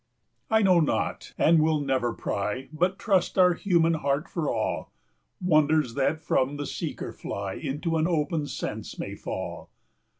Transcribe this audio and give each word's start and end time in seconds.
I 0.49 0.63
know 0.63 0.79
not, 0.79 1.31
and 1.37 1.61
will 1.61 1.79
never 1.79 2.11
pry, 2.11 2.69
But 2.73 2.97
trust 2.97 3.37
our 3.37 3.53
human 3.53 3.93
heart 3.93 4.27
for 4.27 4.49
all; 4.49 4.91
Wonders 5.39 5.93
that 5.93 6.19
from 6.23 6.57
the 6.57 6.65
seeker 6.65 7.13
fly 7.13 7.53
Into 7.53 7.97
an 7.97 8.07
open 8.07 8.47
sense 8.47 8.97
may 8.97 9.13
fall. 9.13 9.69